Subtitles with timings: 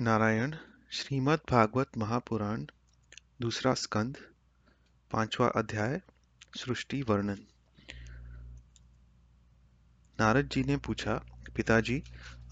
[0.00, 0.54] नारायण,
[0.90, 2.66] श्रीमद् भागवत महापुराण,
[3.40, 4.16] दूसरा स्कंद,
[5.10, 6.00] पांचवा अध्याय,
[6.56, 7.38] सृष्टि वर्णन।
[10.20, 11.14] नारद जी ने पूछा,
[11.56, 12.02] पिताजी,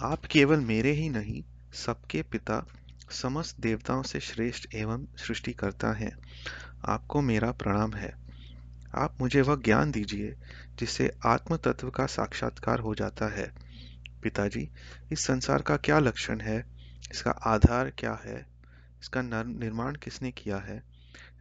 [0.03, 2.67] आप केवल मेरे ही नहीं, सबके पिता
[3.11, 6.17] समस्त देवताओं से श्रेष्ठ एवं सृष्टि करता है।
[6.85, 8.15] आपको मेरा प्रणाम है।
[8.95, 10.37] आप मुझे वह ज्ञान दीजिए,
[10.75, 13.55] जिससे आत्म तत्व का साक्षात्कार हो जाता है।
[14.23, 14.71] पिताजी,
[15.13, 16.80] इस संसार का क्या लक्षण है?
[17.11, 18.47] इसका आधार क्या है?
[19.01, 20.83] इसका निर्माण किसने किया है?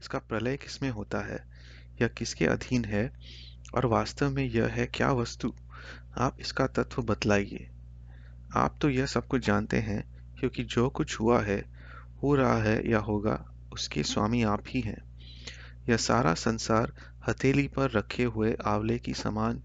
[0.01, 1.45] इसका प्रलय किसमें होता है?
[2.01, 3.13] यह किसके अधीन है?
[3.75, 5.53] और वास्तव में यह है क्या वस्तु?
[6.17, 7.69] आप इसका तत्व बतलाइए।
[8.55, 11.65] आप तो यह सब कुछ जानते हैं, क्योंकि जो कुछ हुआ है,
[12.23, 15.03] हो रहा है या होगा, उसके स्वामी आप ही हैं।
[15.89, 16.93] यह सारा संसार
[17.29, 19.63] हथेली पर रखे हुए आंवले की समान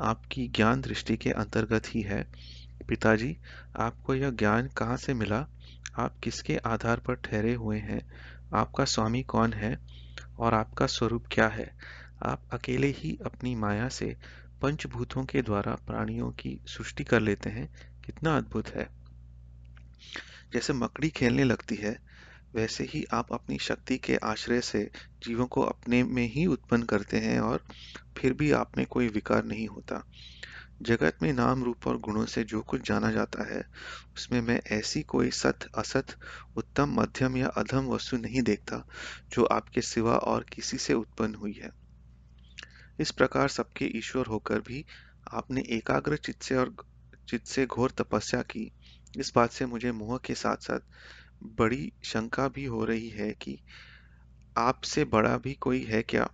[0.00, 2.26] आपकी ज्ञान दृष्टि के अंतर्गत ही है।
[2.88, 3.36] पिताजी,
[3.76, 5.48] आपको यह ज्ञान कहाँ से मिला?
[5.98, 8.12] आप किसके आधार पर ठहरे हुए हैं?
[8.54, 9.78] आपका स्वामी कौन है?
[10.38, 11.76] और आपका स्वरूप क्या है?
[12.22, 14.16] आप अकेले ही अपनी माया से
[14.62, 17.74] पंचभूतों के द्वारा प्राणियों की सृष्टि कर लेते हैं।
[18.06, 18.88] कितना अद्भुत है।
[20.52, 22.00] जैसे मकड़ी खेलने लगती है,
[22.54, 24.90] वैसे ही आप अपनी शक्ति के आश्रय से
[25.26, 27.64] जीवों को अपने में ही उत्पन्न करते हैं और
[28.18, 30.06] फिर भी आप में कोई विकार नहीं होता।
[30.82, 33.66] जगत में नाम रूप और गुणों से जो कुछ जाना जाता है,
[34.16, 36.06] उसमें मैं ऐसी कोई सत, असत,
[36.56, 38.86] उत्तम, मध्यम या अधम वस्तु नहीं देखता,
[39.30, 41.70] जो आपके सिवा और किसी से उत्पन्न हुई है।
[43.00, 44.84] इस प्रकार सबके ईश्वर होकर भी
[45.32, 46.76] आपने एकाग्र चित्त से और
[47.28, 48.72] चित्त से घोर तपस्या की।
[49.18, 50.80] इस बात से मुझे मोह के साथ साथ
[51.42, 53.58] बड़ी शंका भी हो रही है कि
[54.58, 56.24] आपसे बड़ा भी कोई है क्या?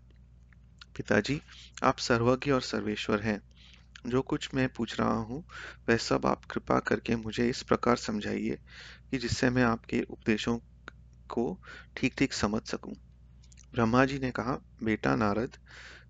[0.97, 1.43] पिताजी,
[1.83, 3.52] आप सर्वज्ञ और सर्वेश्वर हैं।
[4.06, 5.45] जो कुछ मैं पूछ रहा हूँ,
[5.89, 8.58] वह सब आप कृपा करके मुझे इस प्रकार समझाइए
[9.11, 10.58] कि जिससे मैं आपके उपदेशों
[11.28, 11.58] को
[11.97, 12.95] ठीक ठीक समझ सकूँ।
[13.75, 15.56] ब्रह्मा जी ने कहा, बेटा नारद,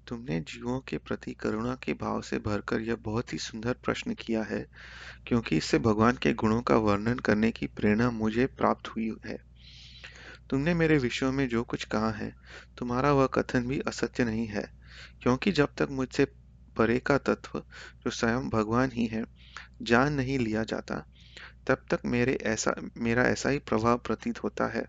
[0.07, 4.43] तुमने जीवों के प्रति करुणा के भाव से भरकर यह बहुत ही सुंदर प्रश्न किया
[4.43, 4.67] है,
[5.27, 9.39] क्योंकि इससे भगवान के गुणों का वर्णन करने की प्रेरणा मुझे प्राप्त हुई है
[10.51, 12.35] तुमने मेरे विषयों में जो कुछ कहा है,
[12.79, 14.73] तुम्हारा वह कथन भी असत्य नहीं है,
[15.23, 16.25] क्योंकि जब तक मुझसे
[16.77, 17.59] परे का तत्व
[18.05, 19.25] जो स्वयं भगवान ही है,
[19.83, 21.05] जान नहीं लिया जाता।
[21.67, 24.85] तब तक मेरे ऐसा, मेरा ऐसा ही प्रभाव प्रतीत होता है।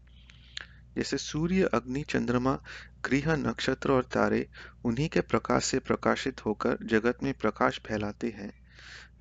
[0.97, 2.59] जैसे सूर्य, अग्नि, चंद्रमा,
[3.05, 4.47] गृह, नक्षत्र और तारे
[4.83, 8.53] उन्हीं के प्रकाश से प्रकाशित होकर जगत में प्रकाश फैलाते हैं।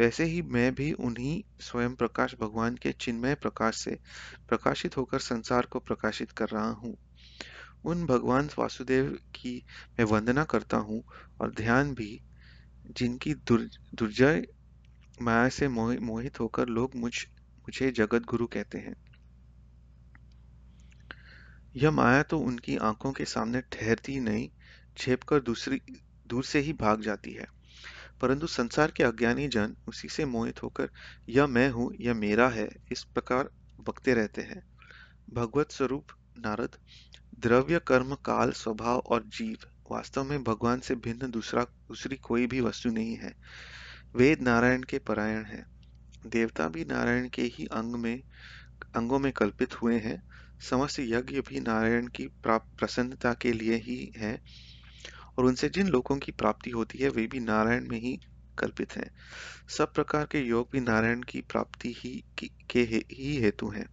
[0.00, 3.98] वैसे ही मैं भी उन्हीं स्वयं प्रकाश भगवान के चिन्मय प्रकाश से
[4.48, 6.96] प्रकाशित होकर संसार को प्रकाशित कर रहा हूँ।
[7.84, 9.64] उन भगवान वासुदेव की
[9.98, 11.02] मैं वंदना करता हूँ
[11.40, 12.22] और ध्यान भी
[12.86, 14.46] जिनकी दुर्जय
[15.22, 17.12] माया से मोहित होकर लोग मुझ,
[17.58, 18.94] मुझे जगत गुरु कहते हैं।
[21.76, 24.50] यह माया तो उनकी आँखों के सामने ठहरती नहीं
[24.96, 25.80] छेप कर दूसरी,
[26.26, 27.46] दूर से ही भाग जाती है।
[28.20, 30.90] परंतु संसार के अज्ञानी जन उसी से मोहित होकर,
[31.28, 33.50] यह मैं हूँ, यह मेरा है, इस प्रकार
[33.80, 34.62] बकते रहते हैं।
[35.34, 36.06] भगवत स्वरूप,
[36.38, 36.76] नारद,
[37.38, 39.56] द्रव्य कर्म, काल, स्वभाव और जीव।
[39.92, 43.34] वास्तव में भगवान से भिन्न दूसरा, दूसरी कोई भी वस्तु नहीं है।
[44.16, 45.66] वेद नारायण के परायण है।
[46.26, 48.22] देवता भी नारायण के ही अंग में,
[48.96, 50.22] अंगों में कल्पित हुए हैं।
[50.60, 54.42] समस्त यज्ञ भी नारायण की प्रसन्नता के लिए ही है।
[55.38, 58.20] और उनसे जिन लोगों की प्राप्ति होती है, वे भी नारायण में ही
[58.58, 59.10] कल्पित हैं।
[59.68, 62.24] सब प्रकार के योग भी नारायण की प्राप्ति ही,
[62.70, 62.80] के
[63.12, 63.86] ही हेतु हैं।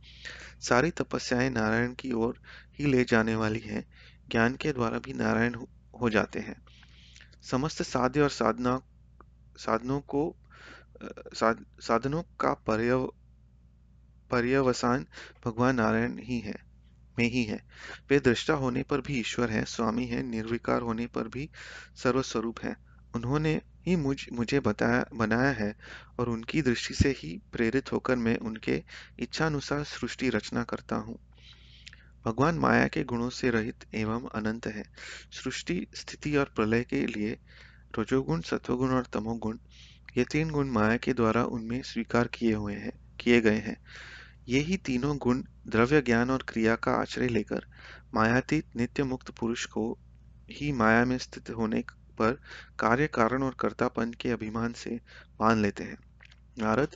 [0.61, 2.41] सारी तपस्याएँ नारायण की ओर
[2.79, 3.85] ही ले जाने वाली हैं।
[4.29, 5.55] ज्ञान के द्वारा भी नारायण
[6.01, 6.55] हो जाते हैं।
[7.43, 8.79] समस्त साध्य और साधना
[9.57, 10.35] साधनों को
[11.03, 13.05] साध, साधनों का पर्यव
[14.31, 15.05] पर्यवसान
[15.45, 16.55] भगवान नारायण ही है
[17.17, 17.59] में ही है।
[18.09, 21.49] वे दृष्टा होने पर भी ईश्वर हैं स्वामी हैं निर्विकार होने पर भी
[21.95, 22.75] सर्वस्वरूप हैं।
[23.15, 25.73] उन्होंने ही मुझ मुझे बताया बनाया है
[26.19, 28.83] और उनकी दृष्टि से ही प्रेरित होकर मैं उनके
[29.19, 31.17] इच्छानुसार सृष्टि रचना करता हूँ।
[32.25, 34.83] भगवान माया के गुणों से रहित एवं अनंत है।
[35.31, 37.37] सृष्टि, स्थिति और प्रलय के लिए
[37.99, 39.57] रजोगुण, सत्वगुण और तमोगुण,
[40.17, 43.77] ये तीन गुण माया के द्वारा उनमें स्वीकार किए हुए हैं, किए गए हैं।
[44.47, 47.65] ये ही तीनों गुण द्रव्य ज्ञान और क्रिया का आश्रय लेकर
[48.13, 49.97] मायातीत नित्य मुक्त पुरुष को
[50.49, 51.83] ही माया में स्थित होने
[52.17, 52.39] पर
[52.79, 54.99] कार्य, कारण और कर्तापन के अभिमान से
[55.41, 55.97] मान लेते हैं।
[56.57, 56.95] नारद,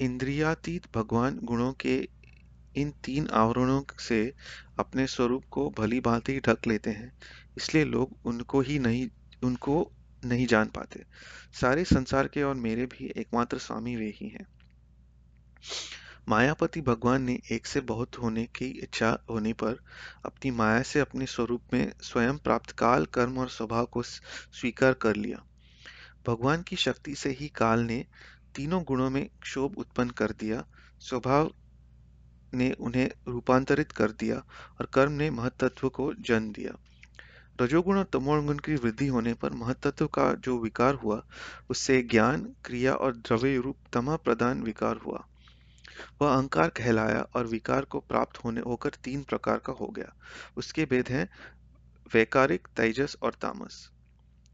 [0.00, 2.08] इंद्रियातीत भगवान गुणों के
[2.76, 4.32] इन तीन आवरणों से
[4.78, 7.12] अपने स्वरूप को भली भांति ढक लेते हैं,
[7.56, 9.08] इसलिए लोग उनको ही नहीं,
[9.44, 9.92] उनको
[10.24, 11.04] नहीं जान पाते।
[11.60, 14.46] सारे संसार के और मेरे भी एकमात्र स्वामी वे ही हैं।
[16.28, 19.76] मायापति भगवान ने एक से बहुत होने की इच्छा होने पर
[20.24, 25.16] अपनी माया से अपने स्वरूप में स्वयं प्राप्त काल, कर्म और स्वभाव को स्वीकार कर
[25.16, 25.42] लिया।
[26.26, 28.04] भगवान की शक्ति से ही काल ने
[28.54, 30.64] तीनों गुणों में क्षोभ उत्पन्न कर दिया।
[31.00, 31.52] स्वभाव
[32.54, 34.36] ने उन्हें रूपांतरित कर दिया
[34.80, 36.78] और कर्म ने महतत्व को जन्म दिया।
[37.60, 41.26] रजोगुण और तमोगुण की वृद्धि होने पर महतत्व का जो विकार हुआ,
[41.70, 45.26] उससे ज्ञान, क्रिया और द्रव्य रूप तमा प्रदान विकार हुआ।
[46.22, 50.14] वह अहंकार कहलाया और विकार को प्राप्त होने होकर तीन प्रकार का हो गया।
[50.56, 51.28] उसके भेद हैं,
[52.14, 53.90] वैकारिक, तेजस और तामस।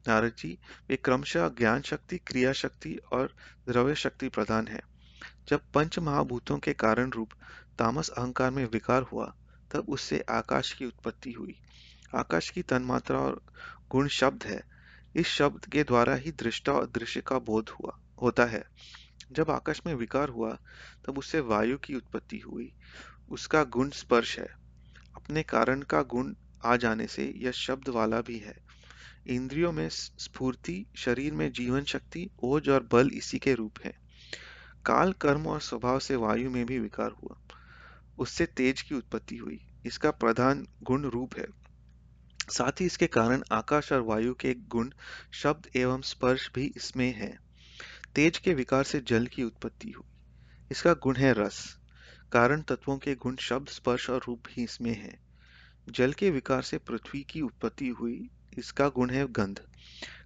[0.08, 0.58] नारद जी,
[0.88, 3.34] वे क्रमशः ज्ञान शक्ति, क्रिया शक्ति और
[3.68, 4.80] द्रव्य शक्ति प्रधान है।
[5.48, 7.28] जब पंच महाभूतों के कारण रूप
[7.78, 9.34] तामस अहंकार में विकार हुआ,
[9.72, 11.60] तब उससे आकाश की उत्पत्ति हुई।
[12.14, 13.42] आकाश की तन्मात्रा और
[13.90, 14.62] गुण शब्द है।
[15.16, 18.64] इस शब्द के द्वारा ही दृष्टा और दृश्य का बोध हुआ, होता है।
[19.32, 20.58] जब आकाश में विकार हुआ,
[21.06, 22.72] तब उससे वायु की उत्पत्ति हुई।
[23.30, 24.48] उसका गुण स्पर्श है।
[25.16, 26.34] अपने कारण का गुण
[26.64, 28.58] आ जाने से यह शब्द वाला भी है।
[29.26, 33.98] इंद्रियों में स्फूर्ति, शरीर में जीवन शक्ति, ओज और बल इसी के रूप है।
[34.86, 37.47] काल, कर्म और स्वभाव से वायु में भी विकार हुआ।
[38.18, 41.46] उससे तेज की उत्पत्ति हुई। इसका प्रधान गुण रूप है।
[42.50, 44.90] साथ ही इसके कारण आकाश और वायु के गुण,
[45.32, 47.38] शब्द एवं स्पर्श भी इसमें है।
[48.14, 50.14] तेज के विकार से जल की उत्पत्ति हुई।
[50.70, 51.78] इसका गुण है रस।
[52.32, 55.20] कारण तत्वों के गुण, शब्द, स्पर्श और रूप भी इसमें है।
[55.90, 59.60] जल के विकार से पृथ्वी की उत्पत्ति हुई। इसका गुण है गंध।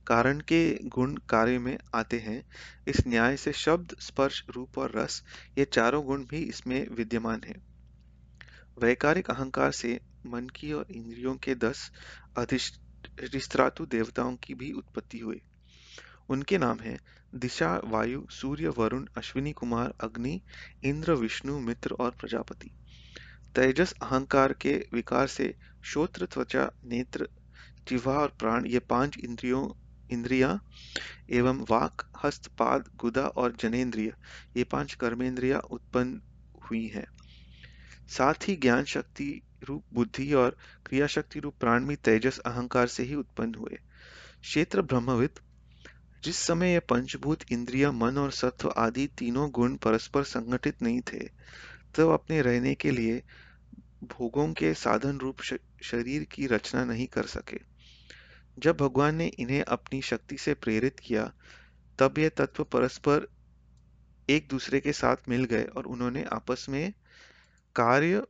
[0.06, 2.46] कारण के गुण कार्य में आते हैं।
[2.88, 5.22] इस न्याय से शब्द, स्पर्श, रूप और रस,
[5.58, 7.71] ये चारों गुण भी इसमें विद्यमान है।
[8.78, 11.90] वैकारिक अहंकार से मन की और इंद्रियों के दस
[12.38, 15.40] अधिष्ठातु देवताओं की भी उत्पत्ति हुई।
[16.28, 16.98] उनके नाम हैं
[17.34, 20.40] दिशा, वायु, सूर्य, वरुण, अश्विनी कुमार, अग्नि,
[20.84, 22.70] इंद्र, विष्णु, मित्र और प्रजापति।
[23.54, 25.54] तेजस अहंकार के विकार से
[25.84, 27.28] श्रोत्र, त्वचा, नेत्र,
[27.88, 29.68] जिह्वा और प्राण ये पाँच इंद्रियों,
[30.10, 30.60] इंद्रिया
[31.30, 34.12] एवं वाक, हस्त, पाद, गुदा और जनेन्द्रिय
[34.56, 36.20] ये पाँच कर्मेंद्रिया उत्पन्न
[36.62, 37.06] हुई हैं।
[38.08, 40.56] साथ ही ज्ञान शक्ति रूप बुद्धि और
[40.87, 43.78] क्रिया शक्ति रूप प्राण भी तेजस अहंकार से ही उत्पन्न हुए।
[44.43, 45.31] क्षेत्र ब्रह्मविद,
[46.25, 51.19] जिस समय यह पंचभूत इंद्रिया, मन और सत्व आदि तीनों गुण परस्पर संगठित नहीं थे,
[51.19, 53.22] तब तो अपने रहने के लिए
[54.04, 55.43] भोगों के साधन रूप
[55.82, 57.60] शरीर की रचना नहीं कर सके।
[58.58, 61.32] जब भगवान ने इन्हें अपनी शक्ति से प्रेरित किया,
[61.99, 63.28] तब ये तत्व परस्पर
[64.31, 66.93] एक दूसरे के साथ मिल गए और उन्होंने आपस में
[67.76, 68.26] कार्य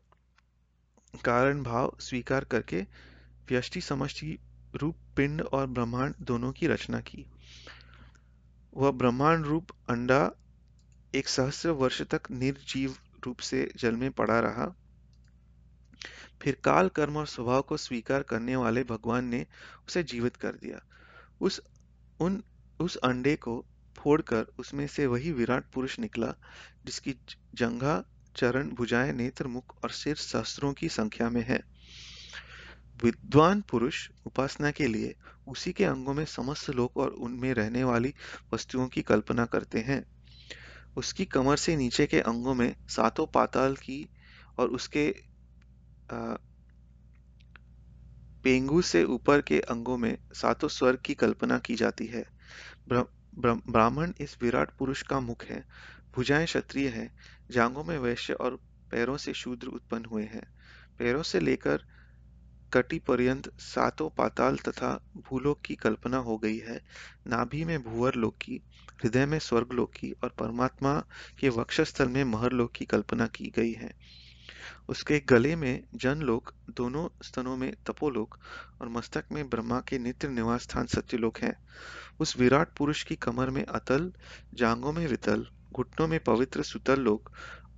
[1.25, 2.83] कारण भाव स्वीकार करके
[3.49, 4.39] व्यष्टि समष्टि
[4.75, 7.27] रूप पिंड और ब्रह्मांड दोनों की रचना की।
[8.75, 10.33] वह ब्रह्मांड रूप अंडा
[11.15, 14.75] एक सहस्र वर्ष तक निर्जीव रूप से जल में पड़ा रहा।
[16.43, 19.47] फिर काल, कर्म और स्वभाव को स्वीकार करने वाले भगवान ने
[19.89, 20.83] उसे जीवित कर दिया।
[21.41, 21.61] उस,
[22.21, 22.43] उन,
[22.81, 23.67] उस अंडे को
[23.97, 26.35] फोड़कर उसमें से वही विराट पुरुष निकला,
[26.85, 27.13] जिसकी
[27.55, 28.05] जंघा
[28.37, 31.61] चरण भुजाएँ नेत्र मुख और सिर सहस्त्रों की संख्या में है।
[33.05, 35.15] विद्वान पुरुष उपासना के लिए
[35.49, 38.13] उसी के अंगों में समस्त लोक और उनमें रहने वाली
[38.55, 40.05] वस्तुओं की कल्पना करते हैं।
[40.97, 44.07] उसकी कमर से नीचे के अंगों में सातों पाताल की
[44.59, 45.09] और उसके
[48.45, 52.25] पेंगू से ऊपर के अंगों में सातों स्वर्ग की कल्पना की जाती है।
[52.89, 55.63] ब्राह्मण इस विराट पुरुष का मुख है।
[56.17, 57.11] भुजाएँ क्षत्रिय हैं।
[57.53, 58.57] जांघों में वैश्य और
[58.91, 60.47] पैरों से शूद्र उत्पन्न हुए हैं।
[60.99, 61.85] पैरों से लेकर
[62.73, 66.81] कटी पर्यंत सातों पाताल तथा भूलोक की कल्पना हो गई है।
[67.27, 68.61] नाभि में भूवर लोक की
[69.05, 70.99] हृदय में स्वर्ग लोक की और परमात्मा
[71.41, 73.95] के वक्षस्थल में महर लोक की कल्पना की गई है।
[74.89, 78.39] उसके गले में जन लोक दोनों स्तनों में तपोलोक
[78.81, 81.55] और मस्तक में ब्रह्मा के नित्य निवास स्थान सत्यलोक है।
[82.21, 84.13] उस विराट पुरुष की कमर में अतल
[84.55, 87.33] जांगों में वितल घुटनों में पवित्र सुतल लोक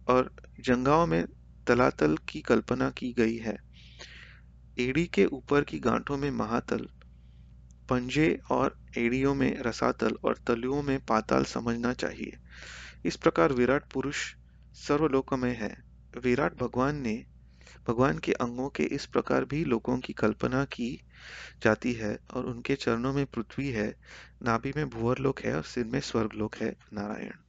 [0.09, 1.25] और जंगाओं में
[1.67, 3.57] तलातल की कल्पना की गई है।
[4.79, 6.89] एड़ी के ऊपर की गांठों में महातल,
[7.89, 12.37] पंजे और एड़ियों में रसातल और तलुओं में पाताल समझना चाहिए।
[13.05, 14.35] इस प्रकार विराट पुरुष
[14.75, 15.85] सर्वलोकमय है।
[16.25, 17.27] विराट भगवान ने,
[17.89, 21.01] भगवान के अंगों के इस प्रकार भी लोगों की कल्पना की
[21.63, 23.97] जाती है और उनके चरणों में पृथ्वी है,
[24.43, 27.44] नाभि में भूवर लोक है और सिर में स्वर्ग लोक है, नारायण।